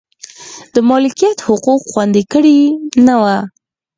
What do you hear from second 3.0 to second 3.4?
نه و.